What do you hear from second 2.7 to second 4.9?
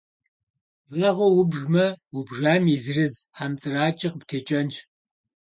и зырыз хьэмцӏыракӏэ къыптекӏэнщ.